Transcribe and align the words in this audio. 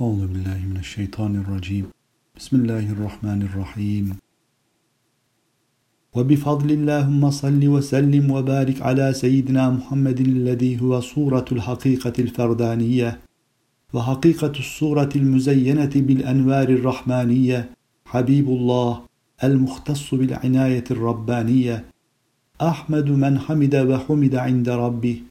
أعوذ 0.00 0.26
بالله 0.26 0.58
من 0.70 0.76
الشيطان 0.76 1.36
الرجيم. 1.36 1.86
بسم 2.36 2.56
الله 2.56 2.92
الرحمن 2.92 3.42
الرحيم. 3.42 4.16
وبفضل 6.14 6.70
اللهم 6.70 7.30
صل 7.30 7.68
وسلم 7.68 8.30
وبارك 8.30 8.82
على 8.82 9.12
سيدنا 9.12 9.70
محمد 9.70 10.20
الذي 10.20 10.82
هو 10.82 11.00
صورة 11.00 11.44
الحقيقة 11.52 12.12
الفردانية 12.18 13.20
وحقيقة 13.94 14.54
الصورة 14.58 15.12
المزينة 15.16 15.94
بالأنوار 15.94 16.68
الرحمانية. 16.68 17.70
حبيب 18.06 18.48
الله 18.48 19.02
المختص 19.44 20.14
بالعناية 20.14 20.84
الربانية. 20.90 21.84
أحمد 22.62 23.10
من 23.10 23.38
حمد 23.38 23.74
وحمد 23.76 24.34
عند 24.34 24.68
ربه. 24.68 25.22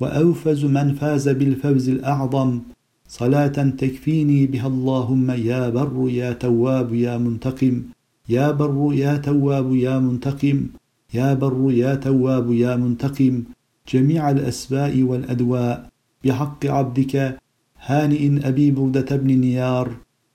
وأوفز 0.00 0.64
من 0.64 0.94
فاز 0.94 1.28
بالفوز 1.28 1.88
الأعظم. 1.88 2.60
صلاة 3.08 3.56
تكفيني 3.82 4.46
بها 4.46 4.66
اللهم 4.66 5.30
يا 5.30 5.68
بر 5.68 6.08
يا 6.08 6.32
تواب 6.32 6.94
يا 6.94 7.18
منتقم. 7.18 7.82
يا 8.28 8.50
بر 8.50 8.90
يا 8.92 9.16
تواب 9.16 9.74
يا 9.74 9.98
منتقم. 9.98 10.66
يا 11.14 11.34
بر 11.34 11.72
يا 11.72 11.94
تواب 11.94 12.52
يا 12.52 12.76
منتقم. 12.76 13.42
جميع 13.88 14.30
الأسباء 14.30 15.02
والأدواء. 15.02 15.88
بحق 16.24 16.66
عبدك 16.66 17.38
هانئ 17.86 18.48
أبي 18.48 18.70
بردة 18.70 19.16
بن 19.16 19.30
نيار 19.40 19.88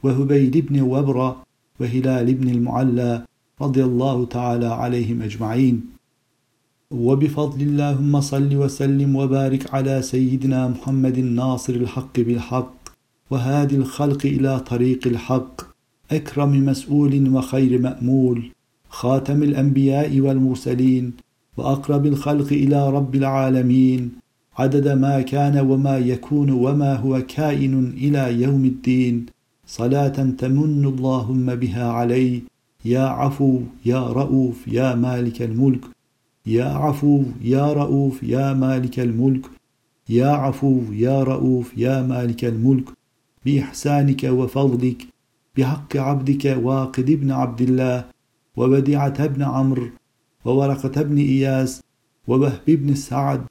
وهبيل 0.04 0.62
بن 0.62 0.82
وبرة 0.82 1.44
وهلال 1.80 2.34
بن 2.34 2.50
المعلى 2.50 3.26
رضي 3.62 3.84
الله 3.84 4.26
تعالى 4.26 4.68
عليهم 4.68 5.22
أجمعين. 5.22 5.93
وبفضل 6.94 7.62
اللهم 7.62 8.22
صل 8.22 8.56
وسلم 8.56 9.16
وبارك 9.16 9.74
على 9.74 10.02
سيدنا 10.02 10.68
محمد 10.68 11.18
الناصر 11.18 11.74
الحق 11.74 12.20
بالحق 12.20 12.74
وهادي 13.32 13.76
الخلق 13.76 14.26
إلى 14.26 14.60
طريق 14.60 15.08
الحق. 15.08 15.62
أكرم 16.12 16.66
مسؤول 16.66 17.36
وخير 17.36 17.82
مأمول. 17.82 18.52
خاتم 18.90 19.44
الأنبياء 19.44 20.20
والمرسلين. 20.20 21.14
وأقرب 21.58 22.06
الخلق 22.06 22.48
إلى 22.52 22.90
رب 22.90 23.16
العالمين. 23.16 24.12
عدد 24.58 24.88
ما 24.88 25.22
كان 25.22 25.60
وما 25.60 25.98
يكون 25.98 26.50
وما 26.50 26.96
هو 26.96 27.22
كائن 27.28 27.94
إلى 27.98 28.42
يوم 28.42 28.66
الدين. 28.66 29.26
صلاة 29.68 30.18
تمن 30.38 30.86
اللهم 30.86 31.56
بها 31.56 31.92
علي. 31.92 32.42
يا 32.86 33.02
عفو 33.02 33.62
يا 33.86 34.08
رؤوف 34.08 34.68
يا 34.68 34.96
مالك 34.96 35.42
الملك. 35.42 35.82
يا 36.46 36.66
عفو 36.66 37.24
يا 37.42 37.74
رؤوف 37.74 38.24
يا 38.24 38.54
مالك 38.54 39.00
الملك. 39.00 39.46
يا 40.10 40.28
عفو 40.28 40.82
يا 40.92 41.24
رؤوف 41.24 41.78
يا 41.78 42.02
مالك 42.02 42.46
الملك. 42.46 42.86
بإحسانك 43.46 44.24
وفضلك 44.24 45.08
بحق 45.58 45.98
عبدك 45.98 46.58
واقد 46.62 47.12
بن 47.12 47.32
عبد 47.32 47.62
الله 47.62 48.06
وبديعة 48.56 49.28
بن 49.28 49.44
عمرو 49.44 49.90
وورقة 50.46 51.02
بن 51.02 51.18
إياس 51.18 51.82
ووهب 52.28 52.68
بن 52.68 52.96
سعد 52.96 53.42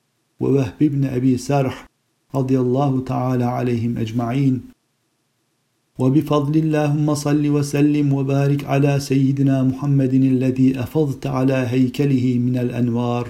ووهب 0.40 0.78
بن 0.80 1.04
أبي 1.04 1.36
سرح 1.36 1.88
رضي 2.34 2.60
الله 2.60 3.00
تعالى 3.00 3.44
عليهم 3.44 3.98
أجمعين. 3.98 4.60
وبفضل 6.02 6.54
اللهم 6.58 7.14
صل 7.14 7.48
وسلم 7.48 8.12
وبارك 8.12 8.64
على 8.64 9.00
سيدنا 9.00 9.62
محمد 9.62 10.14
الذي 10.14 10.80
أفضت 10.80 11.26
على 11.26 11.58
هيكله 11.72 12.38
من 12.38 12.58
الأنوار 12.58 13.28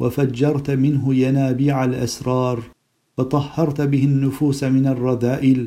وفجرت 0.00 0.70
منه 0.70 1.14
ينابيع 1.14 1.84
الأسرار 1.84 2.62
وطهرت 3.18 3.80
به 3.80 4.04
النفوس 4.04 4.64
من 4.64 4.86
الرذائل 4.86 5.66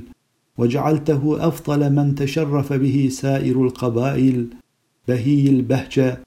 وجعلته 0.58 1.48
أفضل 1.48 1.94
من 1.94 2.16
تشرف 2.16 2.74
به 2.74 3.10
سائر 3.12 3.66
القبائل 3.66 4.48
بهي 5.08 5.50
البهجة 5.50 6.20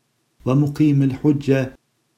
ومقيم 0.46 1.02
الحجة 1.02 1.72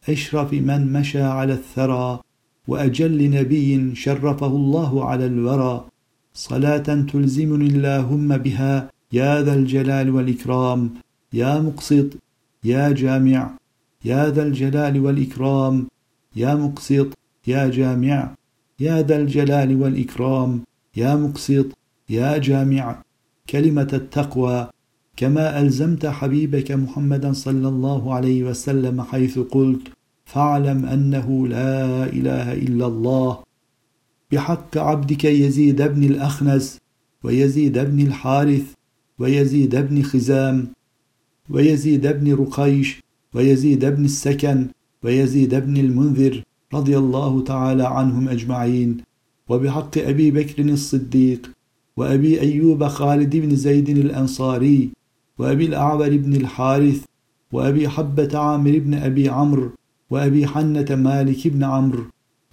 أشرف 0.09 0.53
من 0.53 0.93
مشى 0.93 1.23
على 1.23 1.53
الثرى 1.53 2.21
وأجل 2.69 3.31
نبي 3.31 3.95
شرفه 3.95 4.47
الله 4.47 5.05
على 5.05 5.27
الورى. 5.27 5.85
صلاة 6.37 6.89
تلزمني 7.13 7.67
اللهم 7.67 8.29
بها 8.37 8.91
يا 9.13 9.43
ذا 9.43 9.55
الجلال 9.55 10.11
والإكرام 10.11 10.91
يا 11.33 11.61
مقسط 11.61 12.09
يا 12.65 12.93
جامع 12.93 13.51
يا 14.05 14.31
ذا 14.31 14.43
الجلال 14.43 15.01
والإكرام 15.01 15.87
يا 16.37 16.55
مقسط 16.55 17.09
يا 17.47 17.69
جامع 17.69 18.35
يا 18.81 19.03
ذا 19.03 19.17
الجلال 19.17 19.83
والإكرام 19.83 20.61
يا 20.97 21.15
مقسط 21.15 21.67
يا 22.11 22.39
جامع. 22.39 23.03
كلمة 23.51 23.91
التقوى 23.93 24.69
كما 25.17 25.61
ألزمت 25.61 26.07
حبيبك 26.07 26.73
محمدا 26.73 27.33
صلى 27.33 27.69
الله 27.69 28.15
عليه 28.15 28.45
وسلم 28.45 29.03
حيث 29.03 29.39
قلت 29.39 29.89
فاعلم 30.25 30.87
أنه 30.87 31.49
لا 31.49 32.05
إله 32.05 32.53
إلا 32.53 32.87
الله. 32.87 33.46
بحق 34.33 34.79
عبدك 34.79 35.25
يزيد 35.25 35.83
بن 35.83 36.05
الأخنس 36.05 36.79
ويزيد 37.25 37.79
بن 37.79 38.01
الحارث 38.07 38.73
ويزيد 39.19 39.77
بن 39.77 40.03
خزام 40.03 40.69
ويزيد 41.51 42.07
بن 42.07 42.35
رقيش 42.35 43.03
ويزيد 43.35 43.85
بن 43.85 44.05
السكن 44.05 44.67
ويزيد 45.03 45.55
بن 45.55 45.77
المنذر 45.77 46.43
رضي 46.75 46.99
الله 46.99 47.45
تعالى 47.45 47.87
عنهم 47.87 48.29
أجمعين. 48.29 48.97
وبحق 49.49 49.99
أبي 49.99 50.31
بكر 50.31 50.63
الصديق 50.65 51.51
وأبي 51.97 52.41
أيوب 52.41 52.87
خالد 52.87 53.37
بن 53.37 53.57
زيد 53.57 53.89
الأنصاري 53.89 54.91
وأبي 55.39 55.67
الأعور 55.67 56.17
بن 56.17 56.35
الحارث 56.35 57.05
وأبي 57.53 57.89
حبة 57.89 58.39
عامر 58.39 58.79
بن 58.79 58.95
أبي 58.95 59.29
عمرو 59.29 59.71
وأبي 60.11 60.47
حنة 60.47 60.87
مالك 60.91 61.49
بن 61.49 61.65
عمرو 61.65 62.05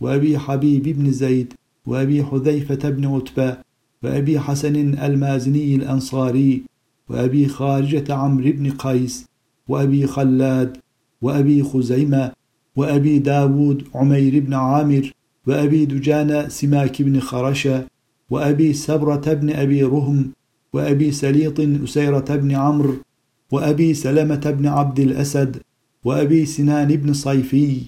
وأبي 0.01 0.39
حبيب 0.39 0.83
بن 0.83 1.11
زيد 1.11 1.53
وأبي 1.87 2.23
حذيفة 2.23 2.89
بن 2.89 3.05
عتبة 3.05 3.57
وأبي 4.03 4.39
حسن 4.39 4.75
المازني 4.75 5.75
الأنصاري 5.75 6.63
وأبي 7.09 7.47
خارجة 7.47 8.13
عمرو 8.13 8.51
بن 8.51 8.71
قيس 8.71 9.25
وأبي 9.67 10.07
خلاد 10.07 10.77
وأبي 11.21 11.63
خزيمة 11.63 12.31
وأبي 12.75 13.19
داود 13.19 13.83
عمير 13.95 14.39
بن 14.39 14.53
عامر 14.53 15.11
وأبي 15.47 15.85
دجان 15.85 16.49
سماك 16.49 17.01
بن 17.01 17.19
خرشة 17.19 17.85
وأبي 18.29 18.73
سبرة 18.73 19.33
بن 19.33 19.49
أبي 19.49 19.83
رهم 19.83 20.31
وأبي 20.73 21.11
سليط 21.11 21.59
أسيرة 21.59 22.35
بن 22.35 22.51
عمرو 22.51 22.95
وأبي 23.51 23.93
سلمة 23.93 24.55
بن 24.57 24.67
عبد 24.67 24.99
الأسد 24.99 25.57
وأبي 26.05 26.45
سنان 26.45 26.95
بن 26.95 27.13
صيفي 27.13 27.81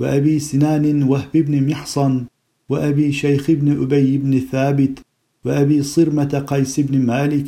وأبي 0.00 0.38
سنان 0.38 1.02
وهب 1.02 1.32
بن 1.34 1.68
محصن 1.70 2.24
وأبي 2.72 3.12
شيخ 3.12 3.50
بن 3.50 3.82
أبي 3.82 4.18
بن 4.18 4.40
ثابت 4.40 4.98
وأبي 5.44 5.82
صرمة 5.82 6.44
قيس 6.46 6.80
بن 6.80 6.98
مالك 6.98 7.46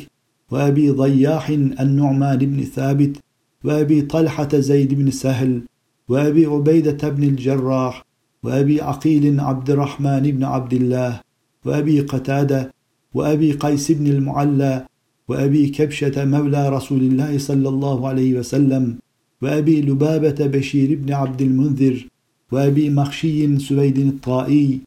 وأبي 0.51 0.89
ضياح 0.89 1.49
النعمان 1.49 2.37
بن 2.37 2.63
ثابت 2.63 3.17
وأبي 3.63 4.01
طلحة 4.01 4.49
زيد 4.53 4.93
بن 4.93 5.11
سهل 5.11 5.61
وأبي 6.09 6.45
عبيدة 6.45 7.09
بن 7.09 7.23
الجراح 7.23 8.05
وأبي 8.43 8.81
عقيل 8.81 9.39
عبد 9.39 9.69
الرحمن 9.69 10.21
بن 10.21 10.43
عبد 10.43 10.73
الله 10.73 11.21
وأبي 11.65 11.99
قتادة 12.01 12.73
وأبي 13.13 13.51
قيس 13.51 13.91
بن 13.91 14.07
المعلى 14.07 14.85
وأبي 15.27 15.69
كبشة 15.69 16.25
مولى 16.25 16.69
رسول 16.69 16.99
الله 16.99 17.37
صلى 17.37 17.69
الله 17.69 18.07
عليه 18.07 18.39
وسلم 18.39 18.95
وأبي 19.41 19.81
لبابة 19.81 20.39
بشير 20.47 20.95
بن 20.95 21.13
عبد 21.13 21.41
المنذر 21.41 22.07
وأبي 22.51 22.89
مخشي 22.89 23.59
سويد 23.59 23.97
الطائي 23.97 24.79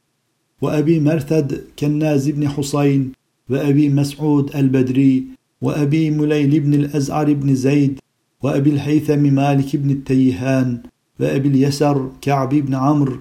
وأبي 0.62 1.00
مرثد 1.00 1.64
كناز 1.78 2.28
بن 2.28 2.48
حسين 2.48 3.12
وأبي 3.50 3.88
مسعود 3.88 4.56
البدري 4.56 5.24
وأبي 5.62 6.10
مليل 6.10 6.60
بن 6.60 6.74
الأزعر 6.74 7.32
بن 7.32 7.54
زيد 7.54 7.98
وأبي 8.42 8.70
الهيثم 8.70 9.18
مالك 9.18 9.76
بن 9.76 9.90
التيهان 9.90 10.82
وأبي 11.20 11.48
اليسر 11.48 12.10
كعب 12.20 12.48
بن 12.48 12.74
عمرو 12.74 13.16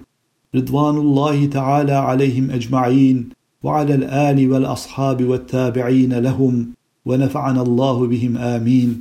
رضوان 0.55 0.97
الله 0.97 1.45
تعالى 1.45 1.93
عليهم 1.93 2.51
أجمعين 2.51 3.29
وعلى 3.63 3.95
الآل 3.95 4.51
والأصحاب 4.51 5.23
والتابعين 5.23 6.13
لهم 6.13 6.69
ونفعنا 7.05 7.61
الله 7.61 8.07
بهم 8.07 8.37
آمين. 8.37 8.99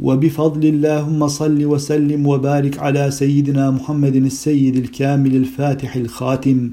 وبفضل 0.00 0.64
اللهم 0.68 1.28
صل 1.28 1.64
وسلم 1.64 2.26
وبارك 2.26 2.78
على 2.78 3.10
سيدنا 3.10 3.70
محمد 3.70 4.16
السيد 4.16 4.76
الكامل 4.76 5.36
الفاتح 5.36 5.96
الخاتم 5.96 6.70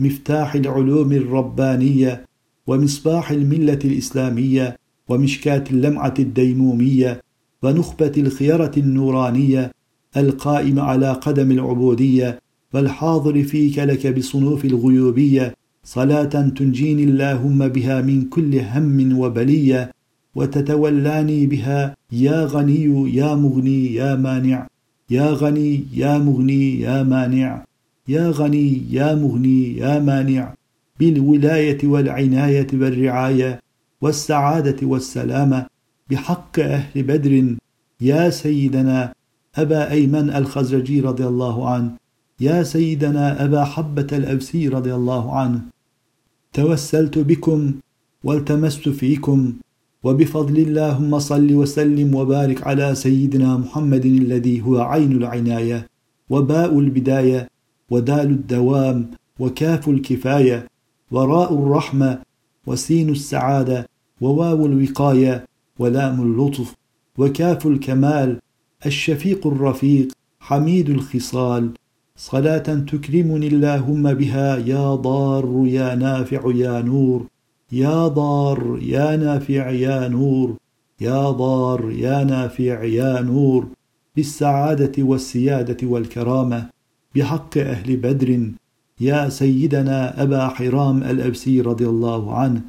مفتاح 0.00 0.54
العلوم 0.54 1.12
الربانية 1.12 2.24
ومصباح 2.66 3.30
الملة 3.30 3.78
الإسلامية 3.84 4.76
ومشكاة 5.08 5.64
اللمعة 5.70 6.14
الديمومية 6.18 7.20
ونخبة 7.62 8.12
الخيرة 8.16 8.72
النورانية 8.76 9.72
القائم 10.16 10.80
على 10.80 11.12
قدم 11.12 11.50
العبودية 11.50 12.38
والحاضر 12.74 13.42
فيك 13.42 13.78
لك 13.78 14.06
بصنوف 14.06 14.64
الغيوبية 14.64 15.54
صلاة 15.84 16.24
تنجيني 16.24 17.04
اللهم 17.04 17.68
بها 17.68 18.00
من 18.02 18.24
كل 18.24 18.58
هم 18.58 19.18
وبلية 19.18 19.92
وتتولاني 20.34 21.46
بها 21.46 21.96
يا 22.12 22.44
غني 22.44 23.14
يا 23.14 23.34
مغني 23.34 23.94
يا 23.94 24.14
مانع 24.16 24.66
يا 25.10 25.30
غني 25.30 25.84
يا 25.94 26.18
مغني 26.18 26.80
يا 26.80 27.02
مانع 27.02 27.64
يا 28.14 28.30
غني 28.30 28.68
يا 28.90 29.14
مغني 29.14 29.76
يا 29.76 29.98
مانع 29.98 30.54
بالولاية 31.00 31.78
والعناية 31.84 32.66
والرعاية 32.72 33.60
والسعادة 34.00 34.86
والسلامة 34.86 35.66
بحق 36.10 36.58
أهل 36.60 37.02
بدر 37.02 37.56
يا 38.00 38.30
سيدنا 38.30 39.12
أبا 39.56 39.90
أيمن 39.90 40.30
الخزرجي 40.30 41.00
رضي 41.00 41.26
الله 41.26 41.68
عنه 41.68 41.90
يا 42.40 42.62
سيدنا 42.62 43.44
أبا 43.44 43.64
حبة 43.64 44.06
الأبسي 44.12 44.68
رضي 44.68 44.94
الله 44.94 45.36
عنه. 45.38 45.60
توسلت 46.52 47.18
بكم 47.18 47.72
والتمست 48.24 48.88
فيكم 48.88 49.52
وبفضل 50.04 50.56
اللهم 50.58 51.18
صل 51.18 51.54
وسلم 51.54 52.14
وبارك 52.14 52.66
على 52.66 52.94
سيدنا 52.94 53.56
محمد 53.56 54.06
الذي 54.06 54.62
هو 54.62 54.78
عين 54.80 55.12
العناية 55.12 55.86
وباء 56.30 56.78
البداية 56.78 57.48
ودال 57.90 58.30
الدوام 58.30 59.10
وكاف 59.38 59.88
الكفاية 59.88 60.66
وراء 61.10 61.54
الرحمة 61.54 62.22
وسين 62.66 63.08
السعادة 63.08 63.88
وواو 64.20 64.66
الوقاية 64.66 65.44
ولام 65.78 66.20
اللطف 66.20 66.74
وكاف 67.18 67.66
الكمال 67.66 68.38
الشفيق 68.86 69.46
الرفيق 69.46 70.08
حميد 70.40 70.90
الخصال 70.90 71.70
صلاة 72.16 72.58
تكرمني 72.58 73.46
اللهم 73.46 74.14
بها 74.14 74.56
يا 74.56 74.94
ضار 74.94 75.62
يا 75.66 75.94
نافع 75.94 76.42
يا 76.54 76.80
نور 76.80 77.26
يا 77.72 78.08
ضار 78.08 78.78
يا 78.82 79.16
نافع 79.16 79.70
يا 79.70 80.08
نور 80.08 80.56
يا 81.00 81.30
ضار 81.30 81.90
يا 81.90 82.24
نافع 82.24 82.84
يا 82.84 83.20
نور 83.20 83.66
بالسعادة 84.16 85.02
والسيادة 85.02 85.86
والكرامة 85.88 86.68
بحق 87.14 87.58
أهل 87.58 87.96
بدر 87.96 88.50
يا 89.00 89.28
سيدنا 89.28 90.22
أبا 90.22 90.48
حرام 90.48 91.02
الأبسي 91.02 91.60
رضي 91.60 91.86
الله 91.88 92.34
عنه 92.34 92.60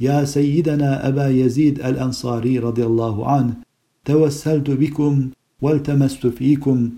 يا 0.00 0.24
سيدنا 0.24 1.08
أبا 1.08 1.28
يزيد 1.28 1.80
الأنصاري 1.80 2.58
رضي 2.58 2.86
الله 2.86 3.28
عنه 3.28 3.54
توسلت 4.04 4.70
بكم 4.70 5.30
والتمست 5.62 6.26
فيكم. 6.26 6.90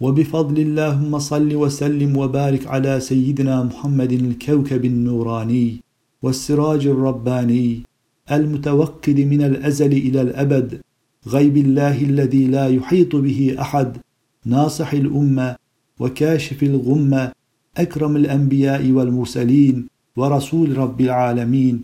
وبفضل 0.00 0.58
اللهم 0.60 1.18
صل 1.18 1.54
وسلم 1.54 2.16
وبارك 2.16 2.66
على 2.66 3.00
سيدنا 3.00 3.62
محمد 3.62 4.12
الكوكب 4.12 4.84
النوراني 4.84 5.80
والسراج 6.22 6.86
الرباني 6.86 7.82
المتوقد 8.32 9.20
من 9.20 9.42
الأزل 9.42 9.92
إلى 9.92 10.20
الأبد 10.22 10.80
غيب 11.26 11.56
الله 11.56 12.02
الذي 12.02 12.46
لا 12.46 12.66
يحيط 12.68 13.16
به 13.16 13.56
أحد 13.60 13.96
ناصح 14.46 14.92
الأمة 14.92 15.56
وكاشف 15.98 16.62
الغمه 16.62 17.32
أكرم 17.76 18.16
الأنبياء 18.16 18.90
والمرسلين 18.90 19.86
ورسول 20.16 20.78
رب 20.78 21.00
العالمين 21.00 21.80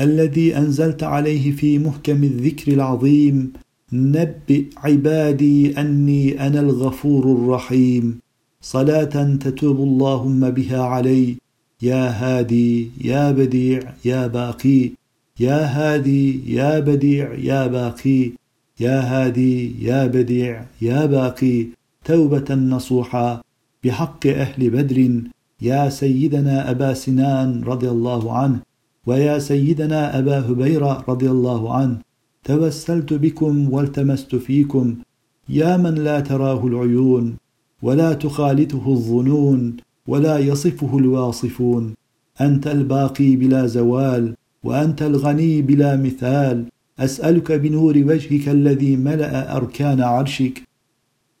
الذي 0.00 0.56
أنزلت 0.56 1.02
عليه 1.02 1.52
في 1.52 1.78
محكم 1.78 2.24
الذكر 2.24 2.72
العظيم 2.72 3.52
نبئ 3.92 4.64
عبادي 4.76 5.80
أني 5.80 6.46
أنا 6.46 6.60
الغفور 6.60 7.32
الرحيم 7.32 8.18
صلاة 8.62 9.36
تتوب 9.36 9.76
اللهم 9.76 10.50
بها 10.50 10.82
علي 10.82 11.36
يا 11.82 12.08
هادي 12.10 12.90
يا 13.04 13.30
بديع 13.30 13.80
يا 14.04 14.26
باقي 14.26 14.90
يا 15.40 15.60
هادي 15.76 16.54
يا 16.54 16.80
بديع 16.80 17.34
يا 17.34 17.66
باقي 17.66 18.30
يا 18.80 19.00
هادي 19.00 19.84
يا 19.84 20.06
بديع 20.06 20.64
يا 20.82 21.06
باقي 21.06 21.66
توبة 22.04 22.54
نصوحا 22.54 23.40
بحق 23.84 24.26
أهل 24.26 24.70
بدر 24.70 24.98
يا 25.62 25.88
سيدنا 25.88 26.70
أبا 26.70 26.94
سنان 26.94 27.64
رضي 27.64 27.88
الله 27.90 28.32
عنه 28.38 28.60
ويا 29.06 29.38
سيدنا 29.38 30.18
أبا 30.18 30.38
هبيرة 30.40 31.04
رضي 31.08 31.30
الله 31.30 31.74
عنه 31.74 31.98
توسلت 32.44 33.12
بكم 33.12 33.72
والتمست 33.72 34.36
فيكم. 34.36 34.96
يا 35.48 35.76
من 35.76 35.94
لا 35.94 36.20
تراه 36.20 36.66
العيون 36.66 37.36
ولا 37.82 38.12
تخالطه 38.12 38.84
الظنون 38.88 39.76
ولا 40.06 40.38
يصفه 40.38 40.98
الواصفون. 40.98 41.94
أنت 42.40 42.66
الباقي 42.66 43.36
بلا 43.36 43.66
زوال 43.66 44.34
وأنت 44.64 45.02
الغني 45.02 45.62
بلا 45.62 45.96
مثال. 45.96 46.64
أسألك 46.98 47.52
بنور 47.52 47.98
وجهك 47.98 48.48
الذي 48.48 48.96
ملأ 48.96 49.56
أركان 49.56 50.00
عرشك 50.00 50.69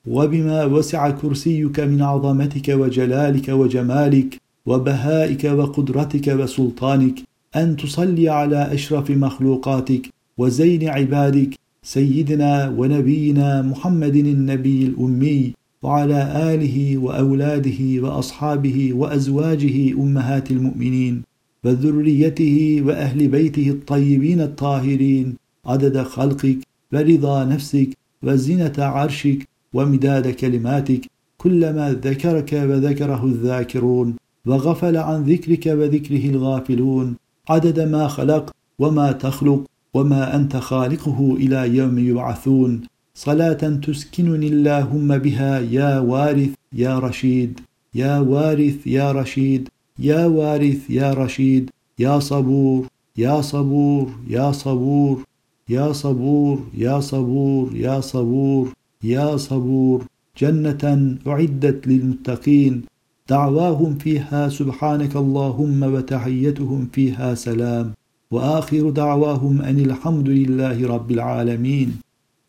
وبما 0.06 0.64
وسع 0.64 1.10
كرسيك 1.10 1.80
من 1.80 2.02
عظمتك 2.02 2.68
وجلالك 2.68 3.48
وجمالك 3.48 4.36
وبهائك 4.66 5.44
وقدرتك 5.44 6.28
وسلطانك 6.28 7.14
أن 7.56 7.76
تصلي 7.76 8.28
على 8.28 8.74
أشرف 8.74 9.10
مخلوقاتك 9.10 10.08
وزين 10.38 10.88
عبادك 10.88 11.54
سيدنا 11.82 12.74
ونبينا 12.78 13.62
محمد 13.62 14.16
النبي 14.16 14.86
الأمي 14.86 15.52
وعلى 15.82 16.54
آله 16.54 16.98
وأولاده 16.98 18.02
وأصحابه 18.02 18.92
وأزواجه 18.92 19.92
أمهات 19.92 20.50
المؤمنين 20.50 21.22
وذريته 21.64 22.82
وأهل 22.86 23.28
بيته 23.28 23.70
الطيبين 23.70 24.40
الطاهرين 24.40 25.34
عدد 25.66 26.02
خلقك 26.02 26.58
ورضا 26.92 27.44
نفسك 27.44 27.88
وزنه 28.22 28.72
عرشك 28.78 29.49
ومداد 29.74 30.28
كلماتك 30.28 31.00
كلما 31.38 31.92
ذكرك 31.92 32.52
وذكره 32.52 33.24
الذاكرون 33.24 34.14
وغفل 34.46 34.96
عن 34.96 35.22
ذكرك 35.24 35.66
وذكره 35.66 36.24
الغافلون. 36.30 37.16
عدد 37.48 37.80
ما 37.80 38.08
خلق 38.08 38.50
وما 38.78 39.12
تخلق 39.12 39.64
وما 39.94 40.36
أنت 40.36 40.56
خالقه 40.56 41.36
إلى 41.36 41.76
يوم 41.76 41.98
يبعثون. 41.98 42.80
صلاة 43.14 43.62
تسكنني 43.84 44.48
اللهم 44.48 45.18
بها 45.18 45.60
يا 45.60 45.98
وارث 45.98 46.50
يا 46.72 46.98
رشيد. 46.98 47.60
يا 47.94 48.18
وارث 48.18 48.86
يا 48.86 49.12
رشيد. 49.12 49.68
يا 49.98 50.26
وارث 50.26 50.90
يا 50.90 51.14
رشيد. 51.14 51.70
يا 51.98 52.18
صبور 52.18 52.86
يا 53.16 53.40
صبور 53.40 54.10
يا 54.28 54.52
صبور. 54.52 55.24
يا 55.68 55.92
صبور 55.92 56.58
يا 56.74 57.00
صبور 57.00 57.76
يا 57.76 58.00
صبور. 58.00 58.72
يا 59.04 59.36
صبور 59.36 60.04
جنة 60.38 61.16
أعدت 61.26 61.86
للمتقين. 61.86 62.82
دعواهم 63.28 63.94
فيها 63.94 64.48
سبحانك 64.48 65.16
اللهم 65.16 65.82
وتحيتهم 65.82 66.88
فيها 66.92 67.34
سلام. 67.34 67.92
وآخر 68.30 68.90
دعواهم 68.90 69.62
أن 69.62 69.78
الحمد 69.78 70.28
لله 70.28 70.86
رب 70.86 71.10
العالمين. 71.10 71.92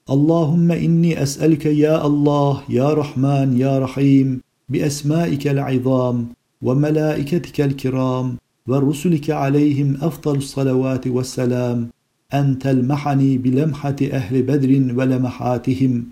اللهم 0.09 0.71
إني 0.71 1.23
أسألك 1.23 1.65
يا 1.65 2.05
الله 2.05 2.61
يا 2.69 2.93
رحمن 2.93 3.57
يا 3.57 3.79
رحيم 3.79 4.41
بأسمائك 4.69 5.47
العظام 5.47 6.25
وملائكتك 6.61 7.61
الكرام 7.61 8.37
ورسلك 8.67 9.29
عليهم 9.29 9.97
أفضل 10.01 10.35
الصلوات 10.37 11.07
والسلام. 11.07 11.87
أن 12.33 12.59
تلمحني 12.59 13.37
بلمحة 13.37 13.95
أهل 14.11 14.43
بدر 14.43 14.97
ولمحاتهم. 14.97 16.03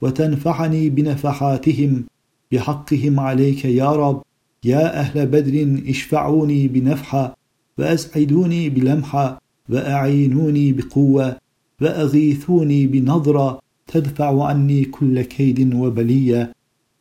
وتنفعني 0.00 0.90
بنفحاتهم 0.90 2.04
بحقهم 2.52 3.20
عليك 3.20 3.64
يا 3.64 3.92
رب. 3.92 4.22
يا 4.64 5.00
أهل 5.00 5.26
بدر 5.26 5.80
اشفعوني 5.88 6.68
بنفحة 6.68 7.36
وأسعدوني 7.78 8.68
بلمحة 8.70 9.42
وأعينوني 9.68 10.72
بقوة 10.72 11.36
وأغيثوني 11.80 12.86
بنظرة 12.86 13.60
تدفع 13.86 14.44
عني 14.44 14.84
كل 14.84 15.22
كيد 15.22 15.74
وبلية. 15.74 16.52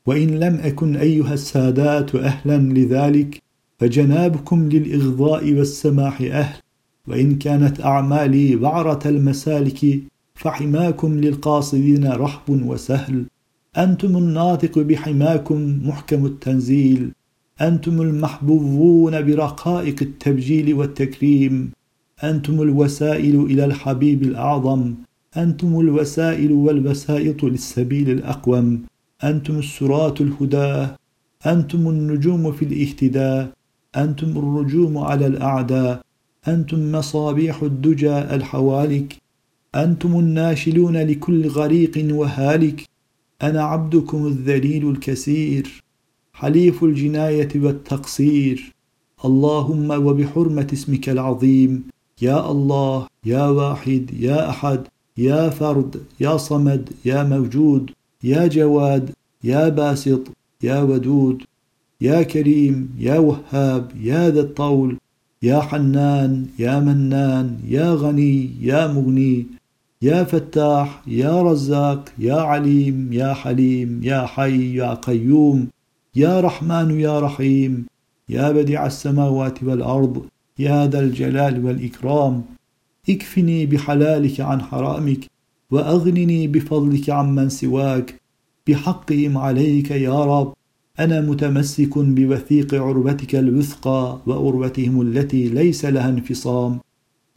وإن 0.06 0.30
لم 0.40 0.56
أكن 0.56 0.96
أيها 0.96 1.34
السادات 1.34 2.16
أهلا 2.16 2.58
لذلك 2.58 3.42
فجنابكم 3.80 4.70
للإغضاء 4.70 5.54
والسماح 5.54 6.22
أهل. 6.22 6.62
وإن 7.08 7.36
كانت 7.38 7.82
أعمالي 7.82 8.56
بعرة 8.56 9.00
المسالك 9.06 10.02
فحماكم 10.36 11.20
للقاصدين 11.20 12.12
رحب 12.12 12.50
وسهل. 12.50 13.26
أنتم 13.78 14.18
الناطق 14.18 14.80
بحماكم 14.80 15.80
محكم 15.86 16.26
التنزيل. 16.26 17.12
أنتم 17.62 18.02
المحبوبون 18.02 19.22
برقائق 19.26 19.96
التبجيل 20.02 20.74
والتكريم. 20.74 21.72
أنتم 22.24 22.62
الوسائل 22.62 23.36
إلى 23.42 23.66
الحبيب 23.66 24.24
الأعظم. 24.24 24.94
أنتم 25.38 25.80
الوسائل 25.80 26.52
والبسائط 26.52 27.44
للسبيل 27.44 28.10
الأقوم. 28.10 28.82
أنتم 29.24 29.60
السرات 29.60 30.22
الهداة 30.22 30.96
أنتم 31.46 31.88
النجوم 31.90 32.52
في 32.52 32.66
الاهتداء. 32.66 33.52
أنتم 33.96 34.28
الرجوم 34.38 34.98
على 34.98 35.28
الأعداء. 35.28 36.02
أنتم 36.48 36.92
مصابيح 36.92 37.64
الدجى 37.64 38.18
الحوالك. 38.18 39.25
أنتم 39.76 40.20
الناشلون 40.20 40.98
لكل 40.98 41.48
غريق 41.48 42.08
وهالك 42.12 42.84
أنا 43.42 43.64
عبدكم 43.64 44.28
الذليل 44.28 44.90
الكسير 44.90 45.84
حليف 46.34 46.84
الجناية 46.84 47.50
والتقصير. 47.56 48.74
اللهم 49.26 49.90
وبحرمة 50.06 50.68
اسمك 50.74 51.10
العظيم 51.10 51.84
يا 52.22 52.52
الله 52.52 53.08
يا 53.26 53.46
واحد 53.48 54.12
يا 54.20 54.50
أحد 54.50 54.82
يا 55.18 55.50
فرد 55.50 56.04
يا 56.20 56.38
صمد 56.38 56.90
يا 57.06 57.24
موجود 57.24 57.92
يا 58.24 58.48
جواد 58.48 59.10
يا 59.44 59.70
باسط 59.70 60.22
يا 60.64 60.82
ودود 60.82 61.44
يا 62.02 62.24
كريم 62.24 62.90
يا 63.00 63.18
وهاب 63.20 63.92
يا 64.02 64.30
ذا 64.30 64.42
الطول 64.42 64.98
يا 65.44 65.60
حنان 65.60 66.48
يا 66.60 66.80
منان 66.80 67.58
يا 67.68 67.94
غني 67.94 68.50
يا 68.62 68.88
مغني. 68.88 69.46
يا 70.02 70.24
فتاح 70.24 71.02
يا 71.08 71.42
رزاق 71.42 72.10
يا 72.20 72.36
عليم 72.36 73.14
يا 73.14 73.34
حليم 73.34 74.00
يا 74.04 74.26
حي 74.26 74.76
يا 74.76 74.94
قيوم 74.94 75.68
يا 76.16 76.40
رحمن 76.40 77.00
يا 77.00 77.20
رحيم 77.20 77.86
يا 78.30 78.52
بديع 78.52 78.86
السماوات 78.86 79.64
والأرض 79.64 80.26
يا 80.60 80.88
ذا 80.88 81.00
الجلال 81.00 81.66
والإكرام. 81.66 82.44
اكفني 83.10 83.66
بحلالك 83.66 84.42
عن 84.42 84.62
حرامك 84.62 85.26
وأغنني 85.72 86.48
بفضلك 86.48 87.10
عمن 87.10 87.50
سواك. 87.50 88.22
بحقهم 88.68 89.38
عليك 89.38 89.92
يا 89.92 90.26
رب 90.26 90.54
أنا 91.00 91.22
متمسك 91.22 91.98
بوثيق 91.98 92.76
عربتك 92.76 93.36
الوثقى 93.36 94.20
وأروتهم 94.28 95.02
التي 95.02 95.48
ليس 95.48 95.86
لها 95.86 96.10
انفصام. 96.10 96.80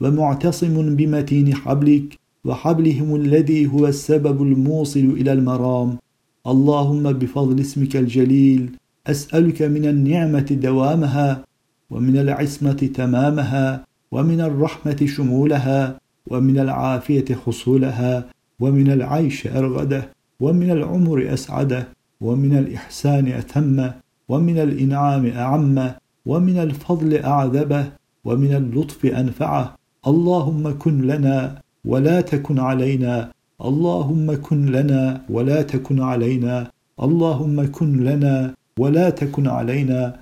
ومعتصم 0.01 0.97
بمتين 0.97 1.55
حبلك 1.55 2.19
وحبلهم 2.45 3.17
الذي 3.17 3.67
هو 3.67 3.87
السبب 3.87 4.43
الموصل 4.43 5.01
إلى 5.21 5.33
المرام. 5.33 5.99
اللهم 6.47 7.13
بفضل 7.13 7.61
اسمك 7.61 7.97
الجليل 7.97 8.71
أسألك 9.07 9.63
من 9.63 9.85
النعمة 9.87 10.49
دوامها 10.51 11.45
ومن 11.91 12.17
العصمة 12.19 12.91
تمامها 12.95 13.87
ومن 14.13 14.41
الرحمة 14.41 15.07
شمولها 15.07 15.99
ومن 16.27 16.59
العافية 16.59 17.25
حصولها 17.47 18.25
ومن 18.61 18.91
العيش 18.91 19.47
أرغده 19.47 20.09
ومن 20.41 20.71
العمر 20.71 21.33
أسعده 21.33 21.89
ومن 22.21 22.59
الإحسان 22.59 23.27
أتمه 23.29 23.95
ومن 24.29 24.59
الإنعام 24.59 25.27
أعمه 25.27 25.95
ومن 26.27 26.59
الفضل 26.59 27.17
أعذبه 27.17 27.85
ومن 28.25 28.55
اللطف 28.55 29.07
أنفعه. 29.07 29.75
اللهم 30.07 30.79
كن 30.79 31.01
لنا 31.01 31.63
ولا 31.85 32.21
تكن 32.21 32.59
علينا 32.59 33.33
اللهم 33.65 34.35
كن 34.35 34.67
لنا 34.67 35.21
ولا 35.31 35.63
تكن 35.63 36.01
علينا 36.01 36.71
اللهم 37.03 37.67
كن 37.73 38.05
لنا 38.05 38.55
ولا 38.79 39.11
تكن 39.11 39.47
علينا. 39.47 40.19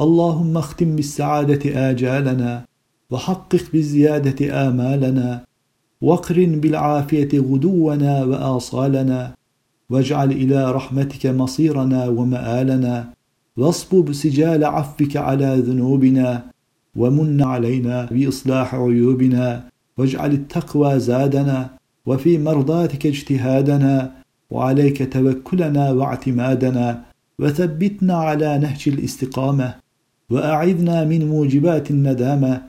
اللهم 0.00 0.56
اختم 0.56 0.96
بالسعادة 0.96 1.90
آجالنا 1.90 2.64
وحقق 3.10 3.64
بالزيادة 3.72 4.68
آمالنا 4.68 5.44
واقرن 6.00 6.60
بالعافية 6.60 7.28
غدونا 7.38 8.24
وآصالنا 8.24 9.34
واجعل 9.90 10.30
إلى 10.32 10.72
رحمتك 10.72 11.26
مصيرنا 11.26 12.08
ومآلنا 12.08 13.12
واصبب 13.56 14.12
سجال 14.12 14.64
عفك 14.64 15.16
على 15.16 15.56
ذنوبنا 15.66 16.44
ومن 16.96 17.42
علينا 17.42 18.08
بإصلاح 18.10 18.74
عيوبنا. 18.74 19.75
واجعل 19.98 20.32
التقوى 20.32 20.98
زادنا 20.98 21.70
وفي 22.06 22.38
مرضاتك 22.38 23.06
اجتهادنا 23.06 24.12
وعليك 24.50 25.12
توكلنا 25.12 25.90
واعتمادنا 25.90 27.04
وثبتنا 27.38 28.14
على 28.14 28.58
نهج 28.58 28.82
الاستقامة 28.86 29.74
وأعذنا 30.30 31.04
من 31.04 31.28
موجبات 31.28 31.90
الندامة 31.90 32.62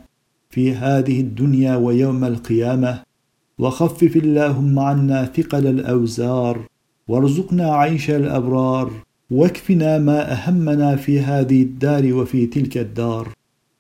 في 0.49 0.75
هذه 0.75 1.21
الدنيا 1.21 1.75
ويوم 1.75 2.23
القيامة. 2.23 3.03
وخفف 3.59 4.15
اللهم 4.15 4.79
عنا 4.79 5.25
ثقل 5.25 5.67
الأوزار 5.67 6.65
وارزقنا 7.07 7.75
عيش 7.75 8.09
الأبرار 8.09 8.91
واكفنا 9.31 9.97
ما 9.97 10.31
أهمنا 10.31 10.95
في 10.95 11.19
هذه 11.19 11.61
الدار 11.63 12.13
وفي 12.13 12.45
تلك 12.45 12.77
الدار. 12.77 13.36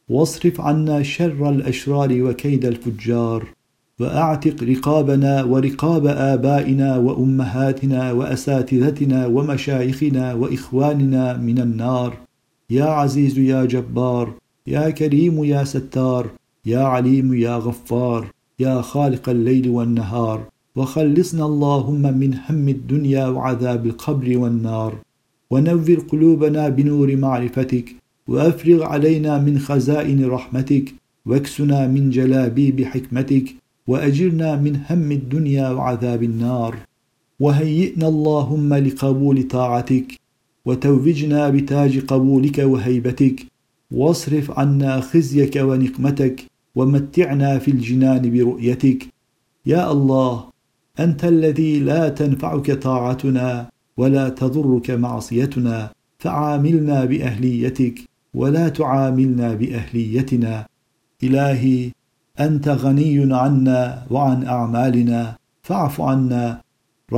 واصرف 0.09 0.61
عنا 0.61 1.03
شر 1.03 1.49
الأشرار 1.49 2.21
وكيد 2.21 2.65
الفجار 2.65 3.47
وأعتق 3.99 4.63
رقابنا 4.63 5.43
ورقاب 5.43 6.05
آبائنا 6.07 6.97
وأمهاتنا 6.97 8.11
وأساتذتنا 8.11 9.25
ومشايخنا 9.25 10.33
وإخواننا 10.33 11.37
من 11.37 11.59
النار. 11.59 12.17
يا 12.69 12.85
عزيز 12.85 13.37
يا 13.39 13.65
جبار 13.65 14.33
يا 14.67 14.89
كريم 14.89 15.43
يا 15.43 15.63
ستار 15.63 16.29
يا 16.65 16.79
عليم 16.79 17.33
يا 17.33 17.55
غفار 17.57 18.27
يا 18.59 18.81
خالق 18.81 19.29
الليل 19.29 19.69
والنهار. 19.69 20.43
وخلصنا 20.75 21.45
اللهم 21.45 22.17
من 22.19 22.33
هم 22.49 22.69
الدنيا 22.69 23.27
وعذاب 23.27 23.85
القبر 23.85 24.37
والنار. 24.37 24.95
ونور 25.51 25.99
قلوبنا 26.11 26.69
بنور 26.69 27.15
معرفتك. 27.15 27.95
وأفرغ 28.27 28.83
علينا 28.83 29.39
من 29.39 29.59
خزائن 29.59 30.25
رحمتك 30.25 30.93
واكسنا 31.25 31.87
من 31.87 32.09
جلابيب 32.09 32.83
حكمتك 32.83 33.55
وأجرنا 33.87 34.55
من 34.55 34.79
هم 34.89 35.11
الدنيا 35.11 35.69
وعذاب 35.69 36.23
النار. 36.23 36.77
وهيئنا 37.39 38.07
اللهم 38.07 38.73
لقبول 38.73 39.43
طاعتك 39.43 40.07
وتوجنا 40.65 41.49
بتاج 41.49 41.99
قبولك 41.99 42.57
وهيبتك. 42.59 43.45
واصرف 43.91 44.59
عنا 44.59 45.01
خزيك 45.01 45.55
ونقمتك 45.55 46.43
ومتعنا 46.75 47.59
في 47.59 47.71
الجنان 47.71 48.31
برؤيتك. 48.33 49.07
يا 49.65 49.91
الله 49.91 50.43
أنت 50.99 51.25
الذي 51.25 51.79
لا 51.79 52.09
تنفعك 52.09 52.71
طاعتنا 52.71 53.69
ولا 53.97 54.29
تضرك 54.29 54.91
معصيتنا 54.91 55.91
فعاملنا 56.19 57.05
بأهليتك. 57.05 57.99
ولا 58.39 58.65
تعاملنا 58.69 59.47
بأهليتنا. 59.59 60.55
إلهي 61.23 61.91
أنت 62.39 62.65
غني 62.83 63.33
عنا 63.33 63.79
وعن 64.13 64.39
أعمالنا 64.55 65.21
فاعف 65.67 65.95
عنا. 66.01 66.61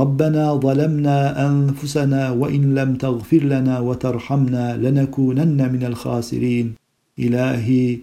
ربنا 0.00 0.44
ظلمنا 0.54 1.18
أنفسنا 1.48 2.30
وإن 2.30 2.62
لم 2.78 2.90
تغفر 3.04 3.42
لنا 3.54 3.74
وترحمنا 3.86 4.76
لنكونن 4.84 5.72
من 5.72 5.82
الخاسرين. 5.90 6.66
إلهي 7.18 7.98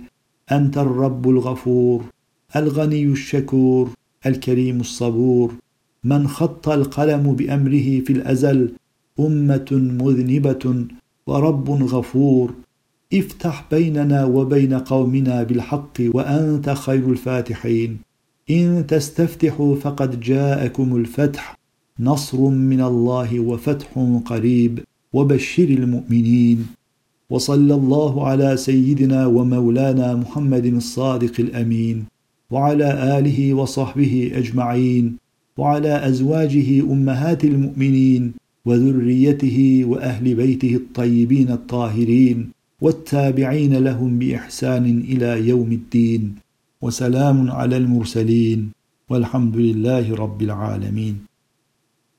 أنت 0.52 0.76
الرب 0.78 1.24
الغفور 1.30 2.00
الغني 2.56 3.06
الشكور 3.06 3.86
الكريم 4.26 4.78
الصبور. 4.80 5.50
من 6.04 6.28
خط 6.28 6.70
القلم 6.70 7.24
بأمره 7.38 7.88
في 8.06 8.12
الأزل 8.18 8.60
أمة 9.20 9.70
مذنبة 10.04 10.86
ورب 11.28 11.70
غفور. 11.70 12.48
افتح 13.14 13.66
بيننا 13.72 14.26
وبين 14.26 14.74
قومنا 14.74 15.44
بالحق 15.44 15.94
وأنت 16.00 16.70
خير 16.70 17.12
الفاتحين. 17.12 17.98
إن 18.50 18.88
تستفتحوا 18.88 19.76
فقد 19.76 20.20
جاءكم 20.20 20.96
الفتح. 20.96 21.58
نصر 22.00 22.50
من 22.50 22.82
الله 22.82 23.40
وفتح 23.40 23.88
قريب. 24.26 24.80
وبشر 25.14 25.64
المؤمنين. 25.64 26.66
وصلى 27.30 27.74
الله 27.74 28.28
على 28.28 28.58
سيدنا 28.58 29.26
ومولانا 29.26 30.16
محمد 30.16 30.66
الصادق 30.66 31.34
الأمين. 31.40 32.06
وعلى 32.52 33.20
آله 33.20 33.54
وصحبه 33.54 34.32
أجمعين. 34.36 35.18
وعلى 35.58 36.08
أزواجه 36.08 36.82
أمهات 36.82 37.44
المؤمنين. 37.44 38.32
وذريته 38.66 39.86
وأهل 39.86 40.36
بيته 40.36 40.76
الطيبين 40.76 41.52
الطاهرين. 41.52 42.57
والتابعين 42.82 43.74
لهم 43.78 44.20
بإحسان 44.20 44.86
إلى 44.86 45.48
يوم 45.48 45.72
الدين 45.72 46.36
وسلام 46.82 47.52
على 47.52 47.78
المرسلين 47.78 48.72
والحمد 49.10 49.56
لله 49.58 50.16
رب 50.16 50.42
العالمين. 50.42 51.27